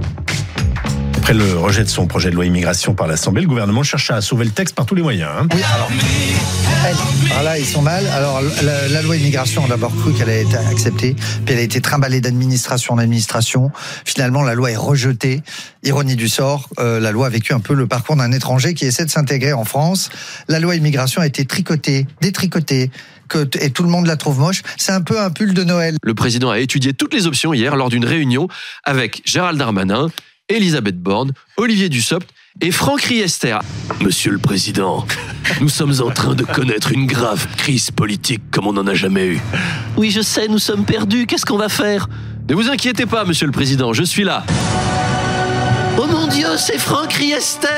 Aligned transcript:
thank 0.00 0.16
you 0.18 0.21
Après 1.22 1.34
le 1.34 1.56
rejet 1.56 1.84
de 1.84 1.88
son 1.88 2.08
projet 2.08 2.30
de 2.30 2.34
loi 2.34 2.46
immigration 2.46 2.94
par 2.96 3.06
l'Assemblée, 3.06 3.42
le 3.42 3.48
gouvernement 3.48 3.84
cherche 3.84 4.10
à 4.10 4.20
sauver 4.20 4.44
le 4.44 4.50
texte 4.50 4.74
par 4.74 4.86
tous 4.86 4.96
les 4.96 5.02
moyens. 5.02 5.30
hein. 5.32 5.46
Oui, 5.54 5.62
alors, 5.72 5.88
alors 7.30 7.42
là, 7.44 7.58
ils 7.60 7.64
sont 7.64 7.80
mal. 7.80 8.04
Alors, 8.08 8.42
la, 8.64 8.88
la 8.88 9.02
loi 9.02 9.14
immigration, 9.14 9.62
on 9.62 9.66
a 9.66 9.68
d'abord 9.68 9.94
cru 9.94 10.12
qu'elle 10.14 10.28
allait 10.28 10.42
être 10.42 10.58
acceptée, 10.68 11.14
puis 11.14 11.54
elle 11.54 11.58
a 11.58 11.62
été 11.62 11.80
trimballée 11.80 12.20
d'administration 12.20 12.94
en 12.94 12.98
administration. 12.98 13.70
Finalement, 14.04 14.42
la 14.42 14.54
loi 14.56 14.72
est 14.72 14.76
rejetée. 14.76 15.42
Ironie 15.84 16.16
du 16.16 16.28
sort, 16.28 16.68
euh, 16.80 16.98
la 16.98 17.12
loi 17.12 17.28
a 17.28 17.30
vécu 17.30 17.52
un 17.52 17.60
peu 17.60 17.74
le 17.74 17.86
parcours 17.86 18.16
d'un 18.16 18.32
étranger 18.32 18.74
qui 18.74 18.84
essaie 18.86 19.04
de 19.04 19.10
s'intégrer 19.10 19.52
en 19.52 19.64
France. 19.64 20.10
La 20.48 20.58
loi 20.58 20.74
immigration 20.74 21.22
a 21.22 21.26
été 21.26 21.44
tricotée, 21.44 22.08
détricotée, 22.20 22.90
et 23.60 23.70
tout 23.70 23.84
le 23.84 23.88
monde 23.90 24.06
la 24.06 24.16
trouve 24.16 24.40
moche. 24.40 24.62
C'est 24.76 24.92
un 24.92 25.02
peu 25.02 25.20
un 25.20 25.30
pull 25.30 25.54
de 25.54 25.62
Noël. 25.62 25.94
Le 26.02 26.14
président 26.14 26.50
a 26.50 26.58
étudié 26.58 26.94
toutes 26.94 27.14
les 27.14 27.28
options 27.28 27.54
hier 27.54 27.76
lors 27.76 27.90
d'une 27.90 28.04
réunion 28.04 28.48
avec 28.82 29.22
Gérald 29.24 29.56
Darmanin, 29.56 30.08
Elisabeth 30.48 30.98
Borne, 31.00 31.32
Olivier 31.56 31.88
Dussopt 31.88 32.28
et 32.60 32.70
Franck 32.70 33.02
Riester. 33.02 33.58
Monsieur 34.00 34.32
le 34.32 34.38
Président, 34.38 35.06
nous 35.60 35.68
sommes 35.68 35.94
en 36.00 36.10
train 36.10 36.34
de 36.34 36.44
connaître 36.44 36.92
une 36.92 37.06
grave 37.06 37.46
crise 37.56 37.90
politique 37.90 38.42
comme 38.50 38.66
on 38.66 38.72
n'en 38.74 38.86
a 38.86 38.94
jamais 38.94 39.26
eu. 39.26 39.40
Oui, 39.96 40.10
je 40.10 40.20
sais, 40.20 40.48
nous 40.48 40.58
sommes 40.58 40.84
perdus. 40.84 41.26
Qu'est-ce 41.26 41.46
qu'on 41.46 41.56
va 41.58 41.68
faire? 41.68 42.08
Ne 42.48 42.54
vous 42.54 42.68
inquiétez 42.68 43.06
pas, 43.06 43.24
Monsieur 43.24 43.46
le 43.46 43.52
Président, 43.52 43.92
je 43.92 44.02
suis 44.02 44.24
là. 44.24 44.44
Oh 45.98 46.06
mon 46.10 46.26
Dieu, 46.26 46.46
c'est 46.56 46.78
Franck 46.78 47.12
Riester 47.12 47.68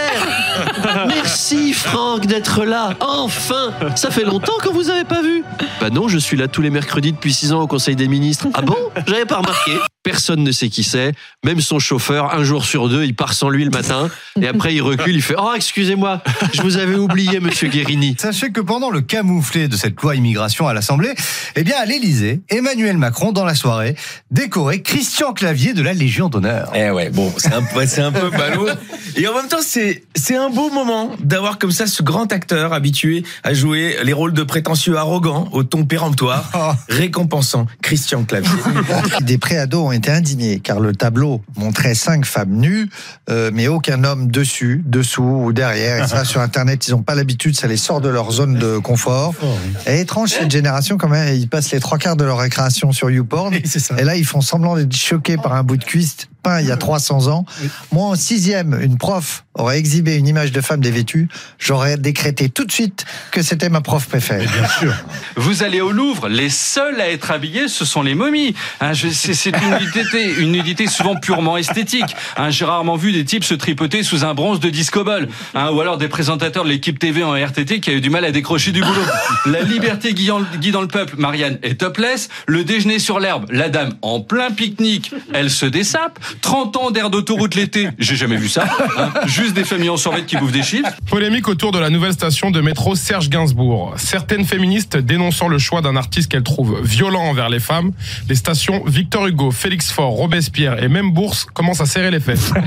Merci 1.09 1.73
Franck 1.73 2.27
d'être 2.27 2.65
là. 2.65 2.95
Enfin 3.01 3.73
Ça 3.97 4.11
fait 4.11 4.25
longtemps 4.25 4.57
que 4.63 4.69
vous 4.69 4.89
avez 4.89 5.05
pas 5.05 5.21
vu 5.21 5.45
Bah 5.81 5.91
non, 5.91 6.09
je 6.09 6.19
suis 6.19 6.37
là 6.37 6.47
tous 6.49 6.63
les 6.63 6.71
mercredis 6.71 7.13
depuis 7.13 7.33
6 7.35 7.53
ans 7.53 7.61
au 7.61 7.67
Conseil 7.67 7.97
des 7.97 8.09
ministres. 8.09 8.47
Ah 8.55 8.63
bon? 8.63 8.77
J'avais 9.07 9.27
pas 9.27 9.39
remarqué. 9.39 9.73
Personne 10.05 10.45
ne 10.45 10.53
sait 10.53 10.69
qui 10.69 10.85
c'est. 10.85 11.13
Même 11.45 11.61
son 11.61 11.79
chauffeur, 11.81 12.35
un 12.35 12.45
jour 12.45 12.65
sur 12.65 12.89
deux, 12.89 13.05
il 13.05 13.17
part 13.17 13.33
sans 13.33 13.49
lui 13.49 13.65
le 13.65 13.71
matin. 13.71 14.09
Et 14.41 14.47
après, 14.47 14.75
il 14.75 14.83
recule, 14.83 15.15
il 15.17 15.23
fait 15.23 15.35
Oh, 15.37 15.53
excusez-moi, 15.57 16.23
je 16.53 16.63
vous 16.63 16.77
avais 16.77 16.95
oublié, 16.95 17.41
monsieur 17.41 17.69
Guérini. 17.69 18.15
Sachez 18.21 18.53
que 18.53 18.61
pendant 18.61 18.91
le 18.91 19.01
camouflet 19.01 19.67
de 19.67 19.77
cette 19.77 20.01
loi 20.03 20.15
immigration 20.15 20.69
à 20.69 20.75
l'Assemblée, 20.75 21.15
eh 21.57 21.65
bien, 21.65 21.75
à 21.81 21.87
l'Élysée, 21.87 22.43
Emmanuel 22.51 22.99
Macron, 22.99 23.33
dans 23.33 23.45
la 23.47 23.55
soirée, 23.55 23.97
décorait 24.31 24.83
Christian 24.83 25.33
Clavier 25.33 25.73
de 25.73 25.83
la 25.83 25.95
Légion 25.95 26.29
d'honneur. 26.29 26.71
Eh 26.75 26.91
ouais, 26.91 27.09
bon, 27.11 27.33
c'est 27.39 27.53
un, 27.55 27.63
peu- 27.63 27.87
c'est 27.87 28.03
un 28.03 28.13
peu 28.13 28.29
ballot. 28.31 28.69
Et 29.17 29.27
en 29.27 29.35
même 29.35 29.49
temps, 29.49 29.57
c'est, 29.65 30.05
c'est 30.15 30.37
un 30.37 30.51
beau 30.51 30.71
moment 30.71 31.13
d'avoir 31.19 31.59
comme 31.59 31.73
ça 31.73 31.87
ce 31.87 32.03
grand 32.03 32.31
acteur 32.31 32.73
habitué 32.75 33.25
à 33.43 33.55
jouer 33.55 33.97
les 34.05 34.13
rôles 34.13 34.35
de 34.35 34.43
prétentieux 34.43 34.97
arrogant 34.99 35.49
au 35.53 35.65
ton 35.65 35.85
péremptoire, 35.87 36.51
Oh. 36.55 36.73
récompensant 36.91 37.67
Christian 37.83 38.25
Clavier. 38.25 38.51
Des 39.23 39.39
préados 39.39 39.87
ont 39.87 39.93
été 39.95 40.11
indignés 40.11 40.61
car 40.61 40.81
le 40.81 40.95
tableau 40.95 41.43
montrait 41.57 41.95
cinq 41.95 42.27
femmes 42.27 42.57
nues, 42.57 42.89
euh, 43.31 43.51
mais 43.53 43.69
aucun 43.69 44.05
homme 44.05 44.31
dessus, 44.31 44.83
dessous 44.85 45.23
ou 45.23 45.53
derrière. 45.53 46.05
Et 46.05 46.09
ça, 46.09 46.25
sur 46.25 46.41
Internet, 46.41 46.87
ils 46.87 46.93
n'ont 46.93 47.03
pas 47.03 47.15
l'habitude, 47.15 47.57
ça 47.57 47.67
les 47.67 47.77
sort 47.77 48.01
de 48.01 48.09
leur 48.09 48.31
zone 48.31 48.55
de 48.55 48.79
confort. 48.79 49.35
Et 49.87 50.01
étrange 50.01 50.31
cette 50.31 50.51
génération 50.51 50.99
quand 50.99 51.09
même, 51.09 51.35
ils 51.35 51.49
passent 51.49 51.73
les 51.73 51.81
trois 51.81 51.99
quarts 51.99 52.17
de 52.17 52.25
leur 52.25 52.39
récréation 52.39 52.93
sur 52.93 53.11
YouPorn. 53.11 53.55
ça. 53.65 53.97
Et 53.99 54.05
là, 54.05 54.17
ils 54.17 54.27
font 54.27 54.41
semblant 54.41 54.77
d'être 54.77 54.95
choqués 54.95 55.37
par 55.37 55.55
un 55.55 55.63
bout 55.63 55.77
de 55.77 55.85
cuisse 55.85 56.29
peint 56.45 56.61
il 56.61 56.69
y 56.69 56.71
a 56.71 56.77
300 56.77 57.27
ans. 57.29 57.45
Moi, 57.91 58.05
en 58.05 58.15
sixième, 58.15 58.79
une 58.81 58.99
prof 58.99 59.45
aurait 59.57 59.79
exhibé 59.79 60.17
une 60.17 60.27
image 60.27 60.51
de 60.53 60.61
femme 60.61 60.81
dévêtue, 60.81 61.29
j'aurais 61.61 61.97
décrété 61.97 62.49
tout 62.49 62.65
de 62.65 62.73
suite 62.73 63.05
que 63.31 63.41
c'était 63.41 63.69
ma 63.69 63.81
prof 63.81 64.05
préférée. 64.09 64.47
Bien 64.47 64.69
sûr. 64.81 64.93
Vous 65.37 65.63
allez 65.63 65.81
au 65.81 65.93
Louvre, 65.93 66.29
les 66.29 66.51
seuls 66.51 67.01
à 67.01 67.09
être 67.09 67.31
habillés, 67.31 67.69
ce 67.69 67.85
sont 67.85 68.03
les 68.03 68.15
momies. 68.17 68.55
Hein, 68.81 68.93
je- 68.95 69.09
c'est 69.09 69.33
c'est 69.35 69.51
une 69.57 69.79
nudité, 69.79 70.35
une 70.41 70.51
nudité 70.53 70.87
souvent 70.89 71.15
purement 71.15 71.57
esthétique. 71.57 72.17
Hein, 72.37 72.51
J'ai 72.51 72.65
rarement 72.65 72.97
vu 72.97 73.13
des 73.13 73.25
types 73.25 73.45
se 73.45 73.55
tripoter 73.55 74.03
sous 74.03 74.25
un 74.25 74.35
bronze 74.35 74.59
de 74.61 74.71
disco 74.71 75.05
ball, 75.05 75.29
hein, 75.55 75.71
ou 75.71 75.81
alors 75.81 75.99
des 75.99 76.09
présentateurs 76.09 76.65
de 76.65 76.69
l'équipe 76.69 76.99
TV 76.99 77.23
en 77.23 77.33
RTT 77.35 77.79
qui 77.81 77.91
a 77.91 77.93
eu 77.95 78.01
du 78.01 78.11
mal 78.11 78.25
à 78.25 78.33
décrocher 78.33 78.73
du 78.73 78.81
boulot. 78.81 79.03
La 79.47 79.61
liberté 79.63 80.15
guidant, 80.15 80.43
guidant 80.61 80.81
le 80.83 80.89
peuple, 80.89 81.15
Marianne 81.17 81.59
est 81.63 81.81
topless. 81.81 82.29
Le 82.47 82.65
déjeuner 82.65 82.99
sur 82.99 83.21
l'herbe, 83.21 83.47
la 83.51 83.69
dame 83.69 83.95
en 84.03 84.21
plein 84.21 84.51
pique-nique, 84.51 85.13
elle 85.33 85.51
se 85.51 85.67
dessape. 85.67 86.19
30 86.41 86.77
ans 86.77 86.91
d'air 86.91 87.11
d'autoroute 87.11 87.55
l'été, 87.55 87.89
j'ai 87.99 88.17
jamais 88.17 88.37
vu 88.37 88.49
ça. 88.49 88.65
hein. 88.99 89.11
Juste 89.27 89.55
des 89.55 89.65
familles 89.65 89.91
en 89.91 89.97
survêt 89.97 90.25
qui 90.25 90.37
bouffent 90.37 90.53
des 90.53 90.63
chips. 90.63 90.87
Polémique 91.11 91.49
autour 91.49 91.73
de 91.73 91.79
la 91.79 91.91
nouvelle 91.91 92.13
station 92.13 92.51
de 92.51 92.61
métro 92.61 92.95
Serge 92.95 93.29
Gainsbourg. 93.29 93.95
Certaines 93.97 94.45
féministes 94.45 94.97
dénonçant 94.97 95.49
le 95.49 95.59
choix 95.59 95.81
d'un 95.83 95.97
artiste 95.97 96.31
qu'elles 96.31 96.43
trouvent 96.43 96.81
violent 96.83 97.23
envers 97.23 97.49
les 97.49 97.61
femmes. 97.61 97.93
Les 98.29 98.35
stations 98.35 98.83
Victor 98.87 99.27
Hugo, 99.27 99.51
Félix 99.51 99.91
Faure, 99.91 100.11
Robespierre 100.13 100.83
et 100.83 100.89
même 100.89 101.11
Bourse 101.13 101.45
commencent 101.53 101.81
à 101.81 101.87
serrer 101.87 102.11
les 102.11 102.21
fesses. 102.21 102.53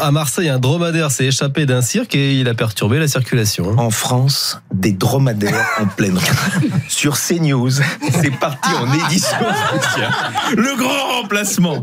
À 0.00 0.10
Marseille, 0.10 0.48
un 0.48 0.58
dromadaire 0.58 1.10
s'est 1.10 1.26
échappé 1.26 1.66
d'un 1.66 1.82
cirque 1.82 2.14
et 2.14 2.34
il 2.40 2.48
a 2.48 2.54
perturbé 2.54 2.98
la 2.98 3.08
circulation. 3.08 3.74
En 3.78 3.90
France, 3.90 4.60
des 4.72 4.92
dromadaires 4.92 5.66
en 5.80 5.86
pleine 5.86 6.16
rue. 6.18 6.70
Sur 6.88 7.16
CNews, 7.18 7.70
c'est 7.70 8.30
parti 8.38 8.70
en 8.74 8.92
édition 9.06 9.36
spéciale. 9.68 10.12
Le 10.56 10.76
grand 10.76 11.20
remplacement, 11.20 11.82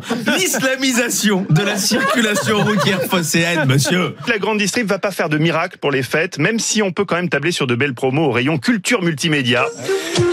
l'islamisation 0.73 1.45
de 1.49 1.61
la 1.61 1.77
circulation 1.77 2.63
routière 2.63 3.01
phocéenne, 3.03 3.65
monsieur. 3.67 4.15
La 4.27 4.37
grande 4.37 4.57
distrib 4.57 4.87
va 4.87 4.99
pas 4.99 5.11
faire 5.11 5.29
de 5.29 5.37
miracle 5.37 5.77
pour 5.77 5.91
les 5.91 6.03
fêtes, 6.03 6.39
même 6.39 6.59
si 6.59 6.81
on 6.81 6.91
peut 6.91 7.05
quand 7.05 7.15
même 7.15 7.29
tabler 7.29 7.51
sur 7.51 7.67
de 7.67 7.75
belles 7.75 7.93
promos 7.93 8.25
au 8.25 8.31
rayon 8.31 8.57
culture 8.57 9.01
multimédia. 9.01 9.65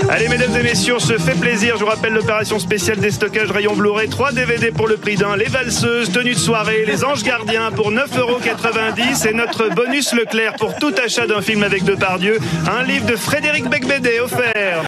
Allez, 0.09 0.29
mesdames 0.29 0.57
et 0.57 0.63
messieurs, 0.63 0.97
on 0.97 1.01
se 1.01 1.19
fait 1.19 1.39
plaisir. 1.39 1.77
Je 1.77 1.85
vous 1.85 1.91
rappelle 1.91 2.15
l'opération 2.15 2.59
spéciale 2.59 2.99
des 2.99 3.11
stockages 3.11 3.51
rayon 3.51 3.77
Blu-ray. 3.77 4.09
3 4.09 4.33
DVD 4.33 4.71
pour 4.71 4.89
le 4.89 4.97
prix 4.97 5.17
d'un. 5.17 5.37
Les 5.37 5.45
valseuses, 5.45 6.11
tenues 6.11 6.35
de 6.35 6.39
soirée, 6.39 6.85
les 6.87 7.05
anges 7.05 7.23
gardiens 7.23 7.71
pour 7.71 7.93
9,90€ 7.93 9.29
et 9.29 9.35
notre 9.35 9.69
bonus 9.69 10.13
Leclerc 10.15 10.55
pour 10.57 10.75
tout 10.77 10.95
achat 11.03 11.27
d'un 11.27 11.43
film 11.43 11.63
avec 11.63 11.85
Depardieu. 11.85 12.39
Un 12.71 12.83
livre 12.83 13.07
de 13.07 13.17
Frédéric 13.17 13.69
Becbédé 13.69 14.21
offert. 14.21 14.79